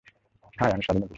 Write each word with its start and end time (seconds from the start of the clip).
High, 0.59 0.69
আমি 0.71 0.83
শালিনী 0.83 1.01
গুহ। 1.01 1.09